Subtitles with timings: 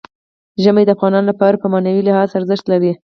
[0.63, 2.91] ژمی د افغانانو لپاره په معنوي لحاظ ارزښت لري.